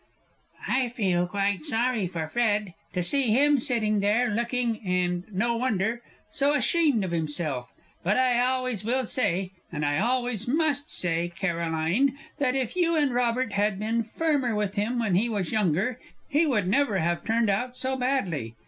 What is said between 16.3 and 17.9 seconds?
would never have turned out